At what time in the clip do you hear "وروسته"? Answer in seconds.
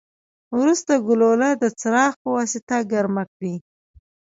0.59-0.91